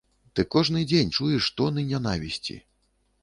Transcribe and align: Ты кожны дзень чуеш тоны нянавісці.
Ты 0.37 0.43
кожны 0.55 0.81
дзень 0.91 1.11
чуеш 1.17 1.49
тоны 1.61 1.83
нянавісці. 1.91 2.57